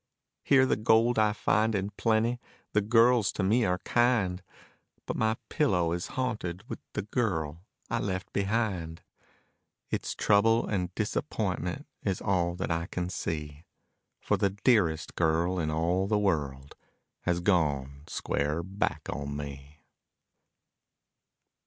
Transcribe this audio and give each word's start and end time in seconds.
Here 0.41 0.65
the 0.65 0.75
gold 0.77 1.19
I 1.19 1.31
find 1.31 1.75
in 1.75 1.91
plenty, 1.91 2.39
the 2.73 2.81
girls 2.81 3.31
to 3.33 3.43
me 3.43 3.65
are 3.65 3.77
kind, 3.85 4.41
But 5.05 5.15
my 5.15 5.35
pillow 5.47 5.91
is 5.91 6.07
haunted 6.17 6.67
with 6.67 6.79
the 6.93 7.03
girl 7.03 7.61
I 7.87 7.99
left 7.99 8.33
behind. 8.33 9.03
It's 9.91 10.15
trouble 10.15 10.65
and 10.65 10.91
disappointment 10.95 11.85
is 12.01 12.19
all 12.19 12.55
that 12.55 12.71
I 12.71 12.87
can 12.87 13.09
see, 13.11 13.63
For 14.19 14.37
the 14.37 14.49
dearest 14.49 15.13
girl 15.13 15.59
in 15.59 15.69
all 15.69 16.07
the 16.07 16.17
world 16.17 16.73
has 17.25 17.39
gone 17.39 18.01
square 18.07 18.63
back 18.63 19.05
on 19.07 19.37
me. 19.37 19.83